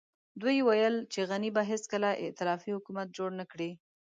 دوی 0.41 0.57
ويل 0.67 0.95
چې 1.11 1.19
غني 1.29 1.49
به 1.55 1.61
هېڅکله 1.71 2.09
ائتلافي 2.23 2.69
حکومت 2.77 3.07
جوړ 3.17 3.29
نه 3.39 3.45
کړي. 3.51 3.71